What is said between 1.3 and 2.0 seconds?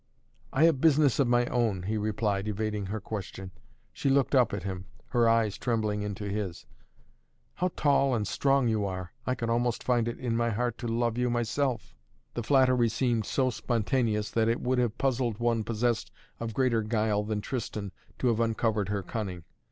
own," he